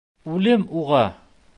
[0.37, 1.05] Үлем уға!